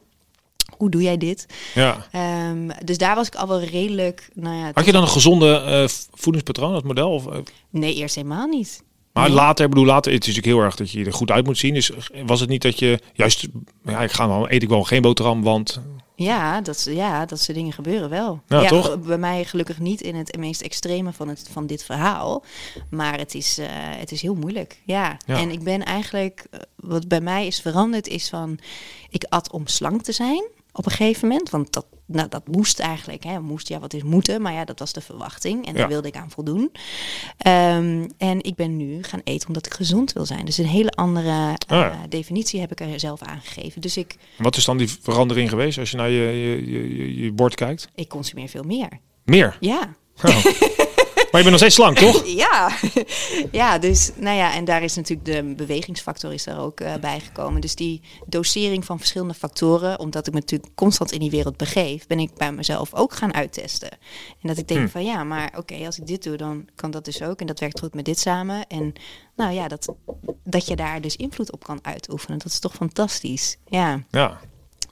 [0.77, 1.47] Hoe doe jij dit?
[1.75, 2.07] Ja.
[2.11, 5.57] Ehm, dus daar was ik al wel redelijk, nou ja, Had je dan een gezonde
[5.57, 7.11] eh, voedingspatroon, dat model?
[7.11, 7.39] Of, eh,
[7.71, 8.83] nee, eerst helemaal niet.
[9.13, 9.35] maar Nee.
[9.37, 11.59] later, ik bedoel, later, het is natuurlijk heel erg dat je er goed uit moet
[11.59, 11.75] zien.
[11.75, 11.91] Dus
[12.27, 13.47] was het niet dat je juist,
[13.85, 15.81] ja, ik ga dan eet ik wel geen boterham, want
[16.17, 18.41] Ja, dat, ja, dat soort dingen gebeuren wel.
[18.49, 18.87] Ja, toch?
[18.87, 22.45] ge- Bij mij gelukkig niet in het meest extreme van, het, van dit verhaal.
[22.91, 24.81] Maar het is, eh, het is heel moeilijk.
[24.85, 25.17] Ja.
[25.27, 25.37] Ja.
[25.39, 28.59] En ik ben eigenlijk, eh, wat bij mij is veranderd, is van
[29.11, 31.51] ik at om slank te zijn op een gegeven moment.
[31.51, 33.25] Want dat, nou, dat moest eigenlijk.
[33.25, 33.41] Hè.
[33.41, 34.43] Moest, ja, wat is moeten?
[34.43, 35.67] Maar ja, dat was de verwachting.
[35.67, 35.79] En Ja.
[35.79, 36.73] daar wilde ik aan voldoen.
[37.39, 40.45] Ehm, en ik ben nu gaan eten omdat ik gezond wil zijn.
[40.45, 42.07] Dus een hele andere eh, Ah, ja.
[42.09, 43.81] definitie heb ik er zelf aangegeven.
[43.81, 47.23] Dus ik, wat is dan die verandering geweest als je naar je, je, je, je,
[47.23, 47.89] je bord kijkt?
[47.95, 48.89] ik consumeer veel meer.
[49.25, 49.57] Meer.
[49.61, 49.95] Ja.
[50.23, 50.45] Oh.
[51.35, 52.27] maar je bent nog steeds slank, toch?
[52.45, 52.71] Ja,
[53.61, 57.61] ja, dus nou ja, en daar is natuurlijk de bewegingsfactor is daar ook eh, bijgekomen.
[57.61, 62.07] Dus die dosering van verschillende factoren, omdat ik me natuurlijk constant in die wereld begeef,
[62.07, 63.91] ben ik bij mezelf ook gaan uittesten.
[63.91, 64.89] En dat ik denk Hmm.
[64.89, 67.41] van ja, maar oké, als ik dit doe, dan kan dat dus ook.
[67.41, 68.67] En dat werkt goed met dit samen.
[68.67, 68.93] En
[69.37, 69.95] nou ja, dat,
[70.45, 73.57] dat je daar dus invloed op kan uitoefenen, dat is toch fantastisch.
[73.67, 74.41] Ja, Ja.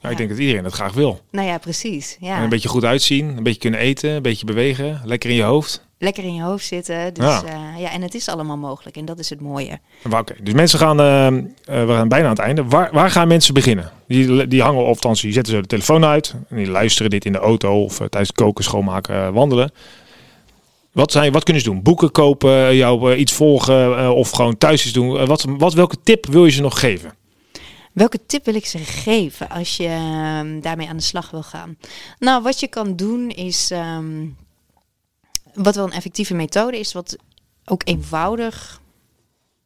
[0.01, 1.21] Ja, ik denk dat iedereen dat graag wil.
[1.31, 2.17] nou ja, precies.
[2.19, 2.37] Ja.
[2.37, 5.43] En een beetje goed uitzien, een beetje kunnen eten, een beetje bewegen, lekker in je
[5.43, 5.87] hoofd.
[6.03, 7.13] Lekker in je hoofd zitten.
[7.13, 7.41] Dus, Ja.
[7.45, 7.77] ja.
[7.77, 8.97] ja, en het is allemaal mogelijk.
[8.97, 9.79] En dat is het mooie.
[10.11, 12.63] Oké, dus mensen gaan, eh, eh, we gaan bijna aan het einde.
[12.63, 13.91] Waar, waar gaan mensen beginnen?
[14.07, 16.35] Die, die hangen, of althans, die zetten zo de telefoon uit.
[16.49, 19.71] En die luisteren dit in de auto of eh, tijdens koken, schoonmaken, eh, wandelen.
[20.91, 21.81] Wat, zijn, wat kunnen ze doen?
[21.81, 25.17] Boeken kopen, jou eh, iets volgen eh, of gewoon thuis iets doen?
[25.19, 27.13] Eh, wat, wat, welke tip wil je ze nog geven?
[27.93, 31.77] Welke tip wil ik ze geven als je ehm, daarmee aan de slag wil gaan?
[32.19, 34.25] Nou, wat je kan doen is, ehm,
[35.53, 37.17] wat wel een effectieve methode is, wat
[37.65, 38.81] ook eenvoudig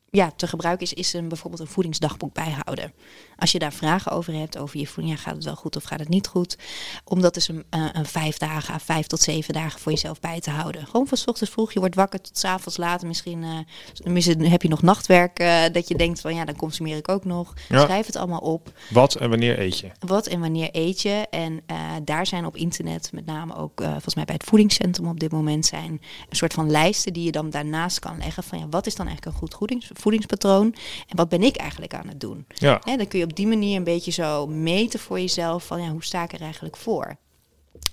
[0.09, 2.93] ja, te gebruiken is, is een, bijvoorbeeld een voedingsdagboek bijhouden.
[3.37, 5.83] Als je daar vragen over hebt, over je voeding, ja, gaat het wel goed of
[5.83, 6.57] gaat het niet goed?
[7.03, 10.39] Om dat dus een, eh, een vijf dagen, vijf tot zeven dagen voor jezelf bij
[10.39, 10.85] te houden.
[10.85, 13.03] Gewoon van 's ochtends vroeg, je wordt wakker tot 's avonds laat.
[13.03, 16.97] Misschien, eh, misschien heb je nog nachtwerk, eh, dat je denkt van ja, dan consumeer
[16.97, 17.53] ik ook nog.
[17.69, 17.81] Ja.
[17.81, 18.71] Schrijf het allemaal op.
[18.89, 19.91] Wat en wanneer eet je?
[19.99, 21.25] Wat en wanneer eet je?
[21.29, 21.61] En
[22.03, 25.65] daar zijn op internet, met name ook volgens mij bij het voedingscentrum op dit moment,
[25.65, 25.91] zijn
[26.29, 28.43] een soort van lijsten die je dan daarnaast kan leggen.
[28.43, 30.75] Van ja, wat is dan eigenlijk een goed voedings, voedingspatroon?
[31.07, 32.45] En wat ben ik eigenlijk aan het doen?
[32.53, 35.89] Ja, dan kun je op die manier een beetje zo meten voor jezelf van ja,
[35.89, 37.17] hoe sta ik er eigenlijk voor?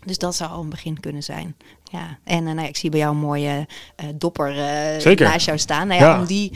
[0.05, 1.57] Dus dat zou al een begin kunnen zijn.
[1.95, 5.47] Ja, en eh, nou ja, ik zie bij jou een mooie eh, dopper eh, naast
[5.47, 5.87] jou staan.
[5.89, 6.19] Nou ja, Ja.
[6.21, 6.53] Om die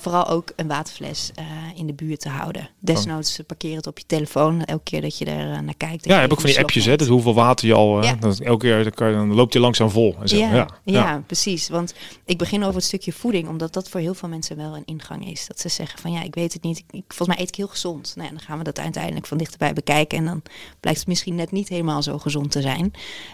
[0.00, 1.30] vooral ook een waterfles
[1.74, 2.68] in de buurt te houden.
[2.78, 4.64] Desnoods eh, parkeer het op je telefoon.
[4.64, 6.02] Elke keer dat je er naar kijkt.
[6.02, 6.90] dat ja heb ook van die appjes, hè?
[6.96, 7.06] neemt.
[7.10, 8.02] hoeveel water je al...
[8.04, 8.14] Ja.
[8.14, 10.16] dat elke keer dan, kan dan loopt je langzaam vol.
[10.20, 10.36] En zo.
[10.36, 11.68] Ja, Ja, precies.
[11.68, 14.84] Want ik begin over het stukje voeding, omdat dat voor heel veel mensen wel een
[14.84, 15.46] ingang is.
[15.46, 16.78] Dat ze zeggen van ja, ik weet het niet.
[16.78, 18.12] Ik, ik- volgens mij eet ik heel gezond.
[18.16, 20.18] Nou ja, dan gaan we dat uiteindelijk van dichterbij bekijken.
[20.18, 20.42] En dan
[20.80, 22.92] blijkt het misschien net niet helemaal zo gezond te zijn.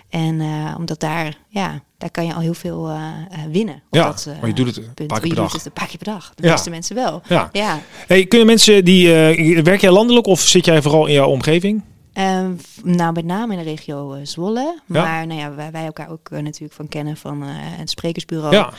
[0.09, 0.41] En
[0.77, 2.95] omdat daar, ja, daar kan je al heel veel eh,
[3.31, 3.83] eh, winnen.
[3.91, 5.53] Ja, dat, eh, maar je doet het een paar keer Je per dag.
[5.53, 6.33] het een paar keer per dag.
[6.35, 6.51] De Ja.
[6.53, 7.23] meeste mensen wel.
[7.29, 7.49] Ja.
[7.53, 7.79] Ja.
[8.07, 9.15] Hey, kunnen mensen die...
[9.15, 11.83] eh, werk jij landelijk of zit jij vooral in jouw omgeving?
[12.13, 12.51] Ehm,
[12.83, 14.79] nou, met name in de regio eh, Zwolle.
[14.87, 15.03] Ja.
[15.03, 18.55] Maar nou ja, wij, wij elkaar ook eh, natuurlijk van kennen van eh, het sprekersbureau.
[18.55, 18.73] Ja.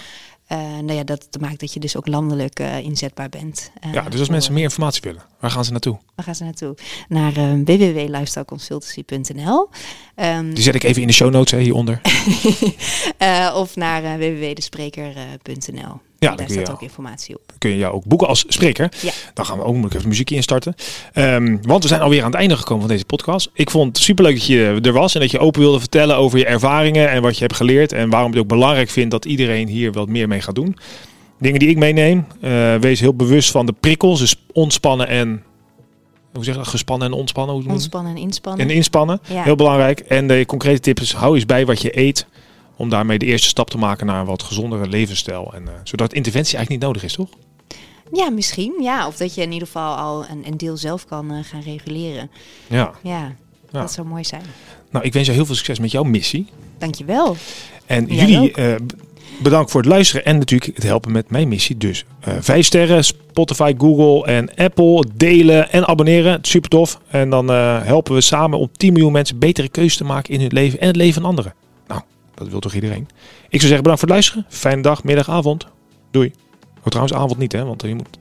[0.49, 3.71] Eh, nou ja, dat maakt dat je dus ook landelijk eh, inzetbaar bent.
[3.81, 5.97] Eh, ja, dus als voor- mensen meer informatie willen, waar gaan ze naartoe?
[6.15, 6.75] Waar gaan ze naartoe?
[7.07, 7.33] Naar
[7.63, 9.69] www.lifestyleconsultancy.nl
[10.15, 12.01] Ehm, Die zet ik even in de show notes hè, hieronder.
[13.61, 17.41] Of naar www.despreker.nl Ja, Daar staat ook informatie op.
[17.57, 18.91] kun je jou ook boeken als spreker.
[19.01, 19.11] Ja.
[19.33, 20.75] Dan gaan we ook even muziekje instarten.
[21.13, 23.49] Ehm, want we zijn alweer aan het einde gekomen van deze podcast.
[23.53, 26.37] Ik vond het superleuk dat je er was en dat je open wilde vertellen over
[26.39, 27.91] je ervaringen en wat je hebt geleerd.
[27.91, 30.77] En waarom je het ook belangrijk vindt dat iedereen hier wat meer mee gaat doen.
[31.39, 32.25] Dingen die ik meeneem.
[32.41, 34.19] eh, wees heel bewust van de prikkels.
[34.19, 35.43] Dus ontspannen en...
[36.33, 36.69] Hoe zeg je dat?
[36.69, 37.55] Gespannen en ontspannen?
[37.55, 37.71] Hoe?
[37.71, 38.69] Ontspannen en inspannen.
[38.69, 39.21] En inspannen.
[39.29, 39.43] Ja.
[39.43, 39.99] Heel belangrijk.
[39.99, 42.25] En de concrete tip is, hou eens bij wat je eet.
[42.79, 45.51] Om daarmee de eerste stap te maken naar een wat gezondere levensstijl.
[45.53, 47.29] En, eh, zodat interventie eigenlijk niet nodig is, toch?
[48.13, 48.73] Ja, misschien.
[48.81, 51.61] Ja, of dat je in ieder geval al een, een deel zelf kan eh, gaan
[51.61, 52.31] reguleren.
[52.67, 52.91] Ja.
[53.03, 53.35] Ja,
[53.71, 53.79] Ja.
[53.81, 54.41] dat zou mooi zijn.
[54.91, 56.47] Nou, ik wens jou heel veel succes met jouw missie.
[56.77, 57.35] Dankjewel.
[57.85, 58.75] En Jij jullie eh,
[59.41, 61.77] bedankt voor het luisteren en natuurlijk het helpen met mijn missie.
[61.77, 65.05] Dus eh vijf sterren, Spotify, Google en Apple.
[65.15, 66.39] Delen en abonneren.
[66.41, 66.99] Super tof.
[67.07, 70.53] En dan helpen we samen om 10 miljoen mensen betere keuzes te maken in hun
[70.53, 71.53] leven en het leven van anderen.
[72.39, 73.07] Dat wil toch iedereen.
[73.49, 74.45] Ik zou zeggen bedankt voor het luisteren.
[74.49, 75.67] Fijne dag, middag, avond.
[76.11, 76.33] Doei.
[76.79, 78.17] Oh, trouwens avond niet hè, want je moet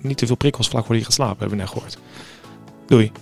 [0.00, 1.98] niet te veel prikkels vlak voor je gaat slapen, hebben we net gehoord.
[2.86, 3.12] Doei.